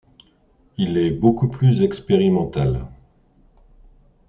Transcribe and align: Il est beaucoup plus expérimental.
Il 0.79 0.97
est 0.97 1.11
beaucoup 1.11 1.47
plus 1.47 1.83
expérimental. 1.83 2.87